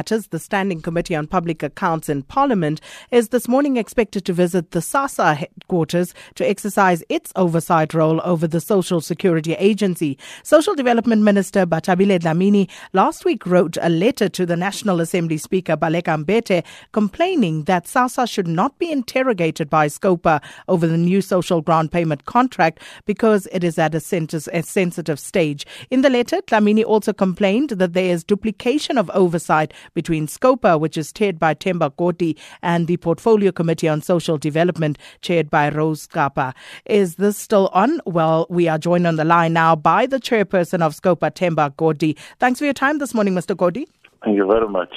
Matters, 0.00 0.28
the 0.28 0.38
Standing 0.38 0.80
Committee 0.80 1.14
on 1.14 1.26
Public 1.26 1.62
Accounts 1.62 2.08
in 2.08 2.22
Parliament, 2.22 2.80
is 3.10 3.28
this 3.28 3.46
morning 3.46 3.76
expected 3.76 4.24
to 4.24 4.32
visit 4.32 4.70
the 4.70 4.78
SASSA 4.78 5.36
headquarters 5.36 6.14
to 6.36 6.48
exercise 6.48 7.04
its 7.10 7.34
oversight 7.36 7.92
role 7.92 8.18
over 8.24 8.46
the 8.46 8.62
Social 8.62 9.02
Security 9.02 9.52
Agency. 9.56 10.16
Social 10.42 10.74
Development 10.74 11.20
Minister 11.20 11.66
Bathabile 11.66 12.18
Dlamini 12.18 12.66
last 12.94 13.26
week 13.26 13.44
wrote 13.44 13.76
a 13.82 13.90
letter 13.90 14.30
to 14.30 14.46
the 14.46 14.56
National 14.56 15.00
Assembly 15.00 15.36
Speaker 15.36 15.76
Baleka 15.76 16.24
Mbete 16.24 16.64
complaining 16.92 17.64
that 17.64 17.84
SASSA 17.84 18.26
should 18.26 18.48
not 18.48 18.78
be 18.78 18.90
interrogated 18.90 19.68
by 19.68 19.86
SCOPA 19.86 20.40
over 20.66 20.86
the 20.86 20.96
new 20.96 21.20
social 21.20 21.60
grant 21.60 21.90
payment 21.90 22.24
contract 22.24 22.80
because 23.04 23.46
it 23.52 23.62
is 23.62 23.78
at 23.78 23.94
a, 23.94 24.00
sensitive 24.00 25.20
stage. 25.20 25.66
In 25.90 26.00
the 26.00 26.08
letter, 26.08 26.40
Dlamini 26.46 26.86
also 26.86 27.12
complained 27.12 27.68
that 27.68 27.92
there 27.92 28.10
is 28.10 28.24
duplication 28.24 28.96
of 28.96 29.10
oversight 29.12 29.74
between 29.94 30.26
SCOPA, 30.26 30.78
which 30.78 30.96
is 30.96 31.12
chaired 31.12 31.38
by 31.38 31.54
Themba 31.54 31.94
Godi, 31.96 32.36
and 32.62 32.86
the 32.86 32.96
Portfolio 32.96 33.52
Committee 33.52 33.88
on 33.88 34.02
Social 34.02 34.38
Development, 34.38 34.98
chaired 35.22 35.50
by 35.50 35.68
Rose 35.70 36.06
Capa. 36.06 36.54
Is 36.86 37.16
this 37.16 37.36
still 37.36 37.68
on? 37.72 38.00
Well, 38.06 38.46
we 38.50 38.68
are 38.68 38.78
joined 38.78 39.06
on 39.06 39.16
the 39.16 39.24
line 39.24 39.52
now 39.52 39.76
by 39.76 40.06
the 40.06 40.18
chairperson 40.18 40.82
of 40.82 40.94
SCOPA, 40.94 41.32
Themba 41.32 41.76
Godi. 41.76 42.16
Thanks 42.38 42.58
for 42.58 42.64
your 42.64 42.74
time 42.74 42.98
this 42.98 43.14
morning, 43.14 43.34
Mr. 43.34 43.56
Godi. 43.56 43.86
Thank 44.24 44.36
you 44.36 44.46
very 44.46 44.68
much. 44.68 44.94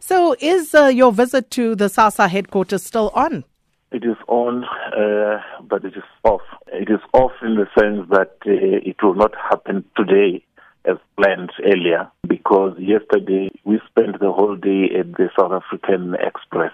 So, 0.00 0.34
is 0.40 0.74
uh, 0.74 0.86
your 0.86 1.12
visit 1.12 1.50
to 1.52 1.74
the 1.74 1.86
SASSA 1.86 2.28
headquarters 2.28 2.82
still 2.82 3.10
on? 3.14 3.44
It 3.92 4.04
is 4.04 4.16
on, 4.26 4.64
uh, 4.64 5.40
but 5.62 5.84
it 5.84 5.96
is 5.96 6.02
off. 6.24 6.42
It 6.68 6.90
is 6.90 7.00
off 7.12 7.32
in 7.42 7.54
the 7.54 7.66
sense 7.78 8.08
that 8.10 8.32
uh, 8.46 8.50
it 8.90 8.96
will 9.02 9.14
not 9.14 9.32
happen 9.50 9.84
today 9.96 10.44
as 10.84 10.96
planned 11.16 11.52
earlier 11.64 12.10
because 12.46 12.76
yesterday 12.78 13.50
we 13.64 13.80
spent 13.90 14.20
the 14.20 14.30
whole 14.30 14.54
day 14.54 14.84
at 14.96 15.10
the 15.14 15.28
South 15.38 15.50
African 15.50 16.14
Express. 16.14 16.72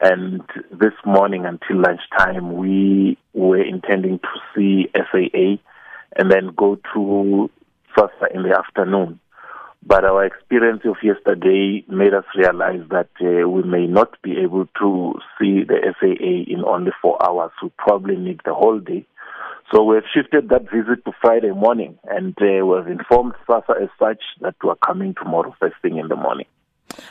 And 0.00 0.42
this 0.70 0.92
morning 1.06 1.46
until 1.46 1.80
lunchtime, 1.80 2.56
we 2.56 3.16
were 3.32 3.62
intending 3.62 4.18
to 4.18 4.28
see 4.54 4.90
SAA 4.94 5.56
and 6.16 6.30
then 6.30 6.50
go 6.54 6.78
to 6.92 7.50
SASSA 7.96 8.34
in 8.34 8.42
the 8.42 8.54
afternoon. 8.58 9.18
But 9.86 10.04
our 10.04 10.26
experience 10.26 10.82
of 10.84 10.96
yesterday 11.02 11.84
made 11.88 12.12
us 12.12 12.24
realize 12.36 12.82
that 12.90 13.08
uh, 13.22 13.48
we 13.48 13.62
may 13.62 13.86
not 13.86 14.20
be 14.20 14.36
able 14.38 14.66
to 14.78 15.14
see 15.38 15.64
the 15.64 15.94
SAA 16.00 16.52
in 16.52 16.64
only 16.66 16.92
four 17.00 17.16
hours. 17.26 17.52
We 17.62 17.70
probably 17.78 18.16
need 18.16 18.40
the 18.44 18.52
whole 18.52 18.78
day 18.78 19.06
so 19.72 19.82
we've 19.82 20.02
shifted 20.12 20.48
that 20.50 20.70
visit 20.70 21.04
to 21.04 21.12
Friday 21.20 21.50
morning, 21.50 21.98
and 22.04 22.36
uh, 22.40 22.64
we've 22.64 22.86
informed 22.86 23.34
SASSA 23.48 23.82
as 23.82 23.88
such 23.98 24.22
that 24.40 24.54
we're 24.62 24.74
coming 24.76 25.14
tomorrow 25.14 25.54
first 25.58 25.76
thing 25.82 25.98
in 25.98 26.08
the 26.08 26.16
morning. 26.16 26.46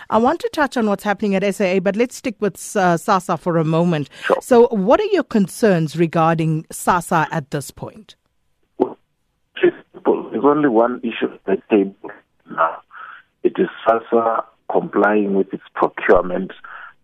I 0.10 0.18
want 0.18 0.40
to 0.42 0.50
touch 0.54 0.78
on 0.78 0.88
what's 0.88 1.04
happening 1.04 1.36
at 1.36 1.56
SAA, 1.56 1.80
but 1.80 1.96
let's 1.96 2.16
stick 2.16 2.36
with 2.40 2.56
uh, 2.56 2.98
SASSA 2.98 3.40
for 3.40 3.58
a 3.58 3.66
moment. 3.66 4.10
Sure. 4.24 4.38
So, 4.42 4.68
what 4.70 5.00
are 5.00 5.06
your 5.06 5.24
concerns 5.24 5.98
regarding 5.98 6.64
SASSA 6.66 7.28
at 7.32 7.52
this 7.52 7.72
point? 7.72 8.16
Well, 8.78 8.98
there's 9.62 10.44
only 10.44 10.70
one 10.70 11.00
issue 11.04 11.34
at 11.34 11.44
the 11.46 11.62
table 11.70 12.12
now. 12.50 12.82
It 13.44 13.54
is 13.58 13.68
SASSA 13.88 14.46
complying 14.72 15.34
with 15.36 15.54
its 15.54 15.64
procurement 15.76 16.52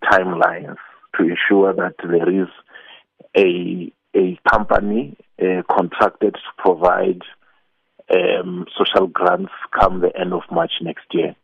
timelines 0.03 0.77
to 1.17 1.23
ensure 1.23 1.73
that 1.73 1.95
there 2.03 2.29
is 2.29 2.47
a 3.35 3.91
a 4.15 4.39
company 4.49 5.17
uh, 5.41 5.61
contracted 5.69 6.33
to 6.33 6.39
provide 6.57 7.21
um, 8.11 8.65
social 8.77 9.07
grants 9.07 9.51
come 9.79 10.01
the 10.01 10.11
end 10.19 10.33
of 10.33 10.41
March 10.51 10.71
next 10.81 11.05
year. 11.11 11.35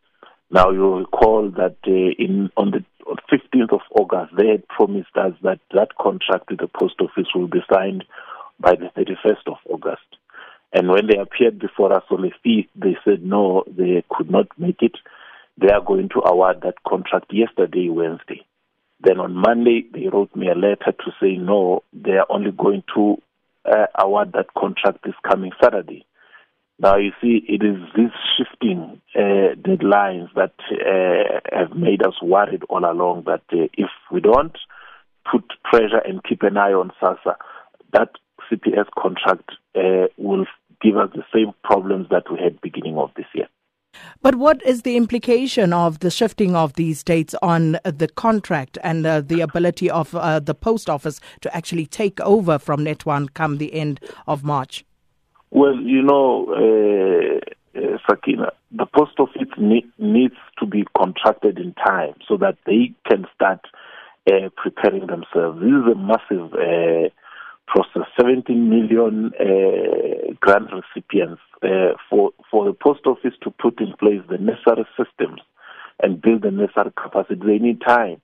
Now 0.49 0.71
you'll 0.71 0.99
recall 0.99 1.51
that 1.57 1.77
uh, 1.87 2.23
in 2.23 2.49
on 2.57 2.71
the 2.71 2.83
15th 3.31 3.73
of 3.73 3.81
August 3.91 4.33
they 4.37 4.47
had 4.47 4.67
promised 4.67 5.15
us 5.15 5.33
that 5.43 5.59
that 5.73 5.95
contract 5.99 6.49
with 6.49 6.59
the 6.59 6.67
post 6.67 6.95
office 6.99 7.27
will 7.35 7.47
be 7.47 7.59
signed 7.71 8.03
by 8.59 8.73
the 8.75 8.89
31st 8.97 9.47
of 9.47 9.57
August. 9.69 10.05
And 10.73 10.89
when 10.89 11.07
they 11.07 11.17
appeared 11.17 11.59
before 11.59 11.93
us 11.93 12.03
on 12.09 12.21
the 12.21 12.31
5th, 12.45 12.69
they 12.75 12.97
said 13.05 13.23
no, 13.23 13.63
they 13.67 14.03
could 14.09 14.29
not 14.29 14.47
make 14.57 14.81
it. 14.81 14.97
They 15.57 15.69
are 15.69 15.81
going 15.81 16.09
to 16.09 16.21
award 16.25 16.61
that 16.63 16.83
contract 16.87 17.31
yesterday, 17.31 17.89
Wednesday. 17.89 18.45
Then 19.01 19.19
on 19.19 19.35
Monday, 19.35 19.85
they 19.93 20.07
wrote 20.07 20.35
me 20.35 20.47
a 20.49 20.55
letter 20.55 20.91
to 20.91 21.11
say 21.21 21.35
no, 21.35 21.83
they 21.93 22.13
are 22.13 22.27
only 22.29 22.51
going 22.51 22.83
to 22.95 23.21
uh, 23.65 23.87
award 23.99 24.33
that 24.33 24.53
contract 24.57 25.03
this 25.03 25.15
coming 25.29 25.51
Saturday. 25.61 26.05
Now 26.77 26.97
you 26.97 27.11
see, 27.21 27.43
it 27.47 27.63
is 27.63 27.77
these 27.95 28.11
shifting 28.37 29.01
uh, 29.15 29.55
deadlines 29.55 30.27
that 30.35 30.53
uh, 30.71 31.39
have 31.57 31.75
made 31.75 32.05
us 32.05 32.15
worried 32.21 32.63
all 32.69 32.83
along. 32.83 33.23
That 33.25 33.43
uh, 33.53 33.67
if 33.73 33.89
we 34.11 34.19
don't 34.19 34.57
put 35.29 35.45
pressure 35.63 36.01
and 36.03 36.23
keep 36.23 36.43
an 36.43 36.57
eye 36.57 36.73
on 36.73 36.91
SASSA, 37.01 37.35
that 37.93 38.09
CPS 38.51 38.87
contract 38.97 39.51
uh, 39.75 40.07
will 40.17 40.45
give 40.81 40.97
us 40.97 41.09
the 41.15 41.23
same 41.33 41.53
problems 41.63 42.07
that 42.09 42.29
we 42.29 42.39
had 42.41 42.59
beginning 42.61 42.97
of 42.97 43.11
this 43.15 43.25
year. 43.33 43.47
But 44.21 44.35
what 44.35 44.63
is 44.65 44.81
the 44.81 44.97
implication 44.97 45.73
of 45.73 45.99
the 45.99 46.09
shifting 46.09 46.55
of 46.55 46.73
these 46.73 47.03
dates 47.03 47.35
on 47.41 47.77
the 47.83 48.09
contract 48.15 48.77
and 48.83 49.05
uh, 49.05 49.21
the 49.21 49.41
ability 49.41 49.89
of 49.89 50.15
uh, 50.15 50.39
the 50.39 50.55
post 50.55 50.89
office 50.89 51.19
to 51.41 51.55
actually 51.55 51.85
take 51.85 52.19
over 52.21 52.57
from 52.57 52.85
Net1 52.85 53.33
come 53.33 53.57
the 53.57 53.73
end 53.73 53.99
of 54.27 54.43
March? 54.43 54.85
Well, 55.51 55.75
you 55.75 56.01
know, 56.01 56.47
uh, 56.51 57.79
uh 57.79 57.97
Sakina, 58.09 58.51
the 58.71 58.85
post 58.85 59.19
office 59.19 59.49
ne- 59.57 59.85
needs 59.97 60.35
to 60.59 60.65
be 60.65 60.85
contracted 60.97 61.59
in 61.59 61.73
time 61.73 62.15
so 62.27 62.37
that 62.37 62.57
they 62.65 62.93
can 63.09 63.25
start 63.35 63.61
uh, 64.27 64.49
preparing 64.55 65.07
themselves. 65.07 65.59
This 65.59 65.69
is 65.69 65.91
a 65.91 65.95
massive 65.95 66.53
uh, 66.53 67.09
process 67.67 68.03
17 68.19 68.69
million 68.69 69.31
uh, 69.39 70.33
grant 70.39 70.69
recipients 70.71 71.41
uh, 71.63 71.93
for 72.09 72.31
for 72.49 72.65
the 72.65 72.73
post 72.73 73.05
office 73.05 73.33
to 73.41 73.51
put 73.51 73.79
in 73.79 73.93
place 73.97 74.21
the 74.29 74.37
necessary 74.37 74.85
systems 74.97 75.41
and 76.01 76.21
build 76.21 76.43
the 76.43 76.51
necessary 76.51 76.91
capacity. 77.01 77.59
Need 77.59 77.81
time. 77.81 78.21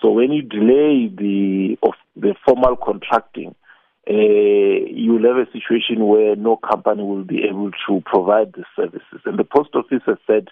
So 0.00 0.10
when 0.10 0.32
you 0.32 0.42
delay 0.42 1.08
the 1.08 1.78
of 1.82 1.94
the 2.16 2.34
formal 2.44 2.76
contracting, 2.76 3.54
uh, 4.08 4.12
you'll 4.12 5.24
have 5.24 5.48
a 5.48 5.50
situation 5.50 6.06
where 6.06 6.36
no 6.36 6.56
company 6.56 7.02
will 7.02 7.24
be 7.24 7.44
able 7.48 7.70
to 7.88 8.02
provide 8.04 8.52
the 8.52 8.64
services. 8.76 9.20
And 9.24 9.38
the 9.38 9.44
post 9.44 9.70
office 9.74 10.02
has 10.06 10.18
said 10.26 10.48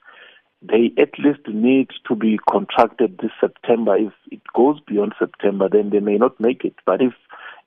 they 0.63 0.93
at 0.97 1.19
least 1.19 1.47
need 1.49 1.89
to 2.09 2.15
be 2.15 2.39
contracted 2.49 3.19
this 3.19 3.33
September. 3.41 3.97
If 3.97 4.13
it 4.31 4.41
goes 4.55 4.79
beyond 4.87 5.15
September, 5.19 5.69
then 5.69 5.91
they 5.91 6.01
may 6.01 6.17
not 6.17 6.39
make 6.41 6.65
it. 6.65 6.75
But 6.87 7.03
if 7.03 7.13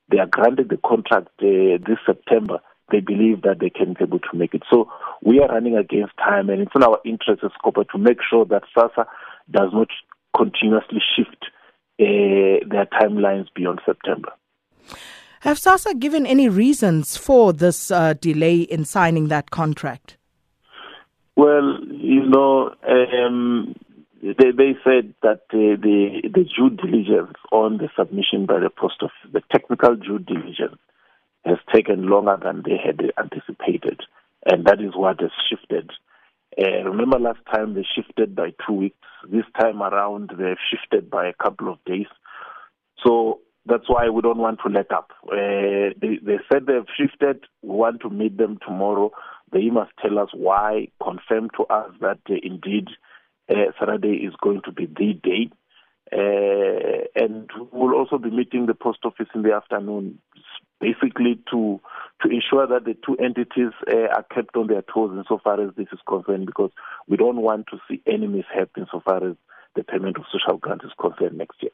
they 0.09 0.19
are 0.19 0.27
granted 0.27 0.69
the 0.69 0.77
contract 0.77 1.29
uh, 1.41 1.77
this 1.85 1.97
September, 2.05 2.59
they 2.91 2.99
believe 2.99 3.41
that 3.41 3.59
they 3.59 3.69
can 3.69 3.93
be 3.93 4.03
able 4.03 4.19
to 4.19 4.38
make 4.38 4.53
it. 4.53 4.63
So 4.69 4.89
we 5.23 5.39
are 5.39 5.47
running 5.47 5.75
against 5.75 6.16
time, 6.17 6.49
and 6.49 6.61
it's 6.61 6.71
in 6.75 6.83
our 6.83 6.99
interest 7.05 7.43
as 7.43 7.51
corporate 7.63 7.89
to 7.91 7.97
make 7.97 8.19
sure 8.29 8.45
that 8.45 8.63
SASSA 8.77 9.05
does 9.51 9.69
not 9.73 9.88
continuously 10.38 11.01
shift 11.16 11.45
uh, 11.99 12.66
their 12.69 12.85
timelines 13.01 13.47
beyond 13.55 13.81
September. 13.85 14.29
Have 15.41 15.57
SASSA 15.57 15.99
given 15.99 16.25
any 16.25 16.49
reasons 16.49 17.17
for 17.17 17.53
this 17.53 17.91
uh, 17.91 18.13
delay 18.13 18.61
in 18.61 18.85
signing 18.85 19.27
that 19.29 19.51
contract? 19.51 20.17
Well, 21.35 21.79
you 21.91 22.25
know, 22.25 22.73
um, 22.87 23.75
they, 24.33 24.51
they 24.51 24.73
said 24.83 25.13
that 25.21 25.41
the 25.51 25.77
the 26.23 26.45
due 26.45 26.69
diligence 26.69 27.37
on 27.51 27.77
the 27.77 27.89
submission 27.97 28.45
by 28.45 28.59
the 28.59 28.69
post 28.69 28.95
office, 29.01 29.31
the 29.31 29.41
technical 29.51 29.95
due 29.95 30.19
diligence, 30.19 30.79
has 31.45 31.57
taken 31.73 32.07
longer 32.07 32.37
than 32.41 32.63
they 32.65 32.77
had 32.83 33.01
anticipated, 33.19 34.01
and 34.45 34.65
that 34.65 34.81
is 34.81 34.95
what 34.95 35.21
has 35.21 35.31
shifted. 35.49 35.91
Uh, 36.57 36.83
remember 36.89 37.19
last 37.19 37.39
time 37.53 37.75
they 37.75 37.85
shifted 37.95 38.35
by 38.35 38.51
two 38.65 38.73
weeks. 38.73 38.97
This 39.29 39.45
time 39.59 39.83
around 39.83 40.31
they've 40.37 40.57
shifted 40.71 41.09
by 41.09 41.28
a 41.28 41.33
couple 41.33 41.71
of 41.71 41.78
days. 41.85 42.07
So 43.05 43.41
that's 43.66 43.87
why 43.87 44.09
we 44.09 44.21
don't 44.21 44.37
want 44.37 44.59
to 44.66 44.71
let 44.71 44.91
up. 44.91 45.11
Uh, 45.23 45.93
they, 46.01 46.17
they 46.23 46.37
said 46.51 46.66
they've 46.66 46.87
shifted. 46.97 47.45
We 47.61 47.75
want 47.75 48.01
to 48.01 48.09
meet 48.09 48.37
them 48.37 48.57
tomorrow. 48.66 49.11
They 49.51 49.69
must 49.69 49.91
tell 50.01 50.17
us 50.17 50.29
why, 50.33 50.87
confirm 51.03 51.49
to 51.57 51.63
us 51.66 51.91
that 52.01 52.19
uh, 52.29 52.35
indeed 52.41 52.87
uh, 53.49 53.71
Saturday 53.79 54.25
is 54.25 54.33
going 54.41 54.61
to 54.65 54.71
be 54.71 54.85
the 54.85 55.13
day. 55.13 55.49
Uh, 56.11 57.05
and 57.15 57.49
we'll 57.71 57.95
also 57.95 58.19
be 58.19 58.29
meeting 58.29 58.67
the 58.67 58.75
post 58.75 58.99
office 59.03 59.27
in 59.33 59.41
the 59.41 59.51
afternoon, 59.51 60.19
basically 60.79 61.39
to 61.49 61.81
to 62.21 62.29
ensure 62.29 62.67
that 62.67 62.85
the 62.85 62.95
two 63.05 63.15
entities 63.17 63.73
uh, 63.91 64.07
are 64.15 64.25
kept 64.33 64.55
on 64.55 64.67
their 64.67 64.83
toes 64.83 65.11
insofar 65.17 65.59
as 65.59 65.73
this 65.75 65.87
is 65.91 65.99
concerned, 66.07 66.45
because 66.45 66.69
we 67.07 67.17
don't 67.17 67.41
want 67.41 67.65
to 67.71 67.79
see 67.87 68.01
any 68.05 68.27
mishap 68.27 68.69
insofar 68.77 69.27
as 69.27 69.35
the 69.75 69.83
payment 69.83 70.17
of 70.17 70.23
social 70.31 70.57
grants 70.57 70.85
is 70.85 70.91
concerned 70.99 71.37
next 71.37 71.61
year. 71.61 71.71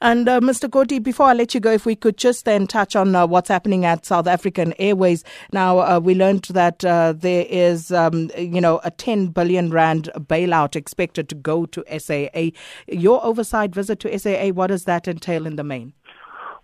And 0.00 0.28
uh, 0.28 0.40
Mr. 0.40 0.70
Godi, 0.70 0.98
before 0.98 1.26
I 1.26 1.32
let 1.32 1.54
you 1.54 1.60
go, 1.60 1.72
if 1.72 1.84
we 1.84 1.96
could 1.96 2.16
just 2.16 2.44
then 2.44 2.66
touch 2.66 2.94
on 2.94 3.14
uh, 3.14 3.26
what's 3.26 3.48
happening 3.48 3.84
at 3.84 4.06
South 4.06 4.26
African 4.26 4.72
Airways. 4.78 5.24
Now, 5.52 5.78
uh, 5.80 6.00
we 6.00 6.14
learned 6.14 6.44
that 6.44 6.84
uh, 6.84 7.14
there 7.16 7.46
is, 7.48 7.90
um, 7.90 8.30
you 8.36 8.60
know, 8.60 8.80
a 8.84 8.90
10 8.90 9.28
billion 9.28 9.70
rand 9.70 10.10
bailout 10.16 10.76
expected 10.76 11.28
to 11.30 11.34
go 11.34 11.66
to 11.66 11.84
SAA. 11.98 12.50
Your 12.86 13.24
oversight 13.24 13.74
visit 13.74 13.98
to 14.00 14.18
SAA, 14.18 14.48
what 14.48 14.68
does 14.68 14.84
that 14.84 15.08
entail 15.08 15.46
in 15.46 15.56
the 15.56 15.64
main? 15.64 15.92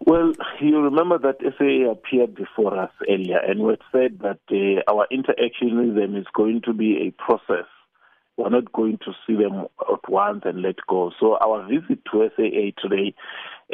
Well, 0.07 0.33
you 0.61 0.79
remember 0.81 1.19
that 1.19 1.39
SAA 1.41 1.91
appeared 1.91 2.35
before 2.35 2.79
us 2.79 2.91
earlier, 3.09 3.39
and 3.39 3.61
we 3.61 3.77
said 3.91 4.21
that 4.21 4.39
uh, 4.51 4.93
our 4.93 5.07
interaction 5.11 5.79
with 5.79 5.97
them 5.97 6.15
is 6.15 6.27
going 6.35 6.61
to 6.67 6.75
be 6.75 7.09
a 7.09 7.11
process 7.23 7.67
we're 8.37 8.51
not 8.51 8.73
going 8.73 8.99
to 8.99 9.13
see 9.27 9.35
them 9.35 9.67
at 9.81 10.09
once 10.11 10.43
and 10.45 10.63
let 10.63 10.77
go. 10.89 11.13
So 11.21 11.37
our 11.37 11.67
visit 11.69 12.01
to 12.13 12.31
SAA 12.37 12.81
today 12.83 13.15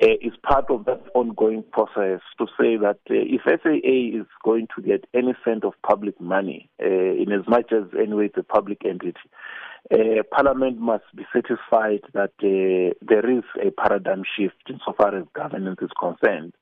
uh, 0.02 0.16
is 0.20 0.32
part 0.42 0.66
of 0.70 0.84
that 0.84 1.02
ongoing 1.14 1.64
process 1.72 2.20
to 2.38 2.46
say 2.58 2.76
that 2.76 2.98
uh, 3.08 3.14
if 3.14 3.42
SAA 3.44 4.20
is 4.20 4.26
going 4.44 4.68
to 4.76 4.82
get 4.82 5.04
any 5.14 5.34
cent 5.44 5.64
of 5.64 5.72
public 5.86 6.20
money, 6.20 6.68
uh, 6.82 6.86
in 6.86 7.32
as 7.32 7.46
much 7.48 7.72
as 7.72 7.84
anyway 7.98 8.26
it's 8.26 8.36
a 8.36 8.42
public 8.42 8.82
entity, 8.84 9.14
uh, 9.90 10.22
Parliament 10.30 10.78
must 10.78 11.04
be 11.16 11.24
satisfied 11.32 12.02
that 12.12 12.32
uh, 12.42 12.94
there 13.00 13.30
is 13.30 13.44
a 13.66 13.70
paradigm 13.70 14.22
shift 14.36 14.56
insofar 14.68 15.16
as 15.16 15.24
governance 15.34 15.78
is 15.80 15.90
concerned. 15.98 16.52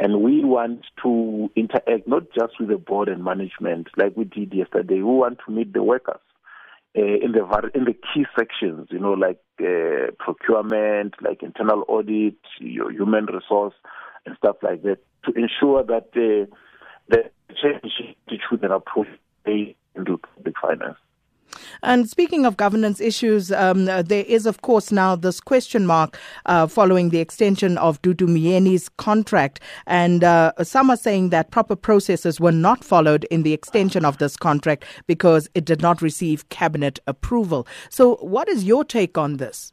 And 0.00 0.22
we 0.22 0.44
want 0.44 0.84
to 1.04 1.50
interact 1.54 2.08
not 2.08 2.24
just 2.36 2.58
with 2.58 2.70
the 2.70 2.78
board 2.78 3.08
and 3.08 3.22
management 3.22 3.88
like 3.96 4.16
we 4.16 4.24
did 4.24 4.52
yesterday. 4.52 4.96
We 4.96 5.04
want 5.04 5.38
to 5.46 5.52
meet 5.52 5.72
the 5.72 5.84
workers 5.84 6.20
uh, 6.96 7.02
in 7.02 7.32
the 7.32 7.70
in 7.74 7.84
the 7.84 7.92
key 7.92 8.24
sections, 8.38 8.88
you 8.90 8.98
know, 8.98 9.12
like 9.12 9.40
uh, 9.60 10.12
procurement, 10.18 11.14
like 11.20 11.42
internal 11.42 11.84
audit, 11.88 12.36
your 12.60 12.90
human 12.92 13.26
resource, 13.26 13.74
and 14.26 14.36
stuff 14.36 14.56
like 14.62 14.82
that, 14.82 14.98
to 15.24 15.32
ensure 15.32 15.82
that 15.82 16.08
uh, 16.14 16.46
the 17.08 17.30
change 17.60 18.14
attitude 18.28 18.62
and 18.62 18.72
approach 18.72 19.08
they 19.44 19.76
into 19.94 20.18
public 20.18 20.54
finance. 20.60 20.96
And 21.82 22.08
speaking 22.08 22.46
of 22.46 22.56
governance 22.56 23.00
issues, 23.00 23.52
um, 23.52 23.86
there 23.86 24.24
is, 24.26 24.46
of 24.46 24.62
course, 24.62 24.92
now 24.92 25.16
this 25.16 25.40
question 25.40 25.86
mark 25.86 26.18
uh, 26.46 26.66
following 26.66 27.10
the 27.10 27.20
extension 27.20 27.78
of 27.78 28.00
Dudu 28.02 28.26
Myeni's 28.26 28.88
contract. 28.88 29.60
And 29.86 30.24
uh, 30.24 30.52
some 30.62 30.90
are 30.90 30.96
saying 30.96 31.30
that 31.30 31.50
proper 31.50 31.76
processes 31.76 32.40
were 32.40 32.52
not 32.52 32.84
followed 32.84 33.24
in 33.24 33.42
the 33.42 33.52
extension 33.52 34.04
of 34.04 34.18
this 34.18 34.36
contract 34.36 34.84
because 35.06 35.48
it 35.54 35.64
did 35.64 35.82
not 35.82 36.02
receive 36.02 36.48
cabinet 36.48 36.98
approval. 37.06 37.66
So, 37.90 38.16
what 38.16 38.48
is 38.48 38.64
your 38.64 38.84
take 38.84 39.18
on 39.18 39.36
this? 39.38 39.72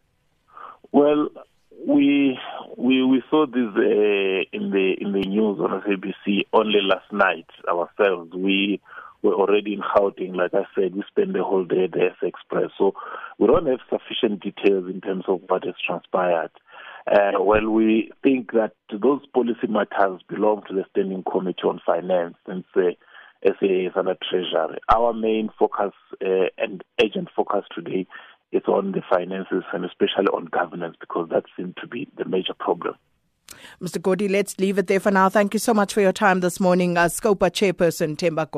Well, 0.92 1.30
we 1.88 2.38
we 2.77 3.04
we 3.04 3.24
saw 3.30 3.45
this 3.45 3.69
uh, 3.75 4.44
in 4.51 4.71
the 4.71 4.95
in 5.00 5.13
the 5.13 5.21
news 5.27 5.59
on 5.59 5.81
SABC 5.81 6.45
only 6.54 6.80
last 6.81 7.12
night 7.12 7.47
ourselves. 7.68 8.33
We 8.33 8.81
we're 9.21 9.35
already 9.35 9.73
in 9.73 9.81
Gauteng. 9.81 10.35
Like 10.35 10.53
I 10.53 10.65
said, 10.75 10.95
we 10.95 11.03
spent 11.07 11.33
the 11.33 11.44
whole 11.44 11.65
day 11.65 11.85
at 11.85 11.91
the 11.91 12.06
S 12.06 12.18
Express. 12.21 12.71
So 12.77 12.94
we 13.38 13.47
don't 13.47 13.68
have 13.68 13.79
sufficient 13.89 14.41
details 14.41 14.89
in 14.89 15.01
terms 15.01 15.25
of 15.27 15.41
what 15.47 15.65
has 15.65 15.75
transpired. 15.85 16.51
Uh, 17.07 17.39
well, 17.39 17.69
we 17.69 18.12
think 18.23 18.51
that 18.53 18.73
those 18.91 19.21
policy 19.33 19.68
matters 19.68 20.21
belong 20.29 20.63
to 20.68 20.73
the 20.73 20.85
Standing 20.91 21.23
Committee 21.29 21.63
on 21.63 21.81
Finance 21.85 22.35
and 22.47 22.63
say 22.75 22.97
SA 23.45 23.65
is 23.65 23.94
under 23.95 24.15
Treasury. 24.29 24.79
Our 24.94 25.13
main 25.13 25.50
focus 25.57 25.94
uh, 26.23 26.50
and 26.57 26.83
agent 27.03 27.29
focus 27.35 27.65
today 27.73 28.06
is 28.51 28.63
on 28.68 28.91
the 28.91 29.01
finances 29.09 29.63
and 29.73 29.85
especially 29.85 30.27
on 30.27 30.45
governance 30.45 30.95
because 31.00 31.29
that 31.31 31.45
seems 31.57 31.73
to 31.81 31.88
be 31.88 32.07
the 32.18 32.25
major 32.25 32.53
problem. 32.53 32.95
Mr. 33.81 34.01
Godi, 34.01 34.27
let's 34.27 34.59
leave 34.59 34.77
it 34.77 34.88
there 34.88 35.00
for 35.00 35.12
now. 35.12 35.29
Thank 35.29 35.53
you 35.53 35.59
so 35.59 35.73
much 35.73 35.94
for 35.94 36.01
your 36.01 36.13
time 36.13 36.39
this 36.39 36.59
morning. 36.59 36.97
Uh, 36.97 37.06
Scopa 37.06 37.50
Chairperson 37.50 38.15
Themba 38.15 38.50